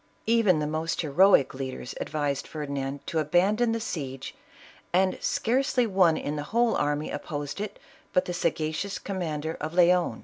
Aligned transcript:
Even 0.25 0.57
the 0.57 0.65
most 0.65 1.01
heroic 1.01 1.53
lead 1.53 1.75
ers 1.75 1.93
advised 2.01 2.47
Ferdinand 2.47 3.05
to 3.05 3.19
abandon 3.19 3.71
the 3.71 3.79
siege, 3.79 4.33
and 4.91 5.15
scarce 5.21 5.77
ly 5.77 5.85
one 5.85 6.17
in 6.17 6.35
the 6.37 6.41
whole 6.49 6.75
army 6.75 7.11
opposed 7.11 7.61
it 7.61 7.77
but 8.11 8.25
the 8.25 8.33
sagacious 8.33 8.97
commander 8.97 9.55
of 9.61 9.75
Leon. 9.75 10.19